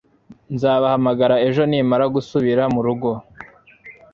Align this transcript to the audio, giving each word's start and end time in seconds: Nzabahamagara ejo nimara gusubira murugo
Nzabahamagara 0.53 1.35
ejo 1.47 1.61
nimara 1.69 2.05
gusubira 2.15 2.63
murugo 2.73 3.09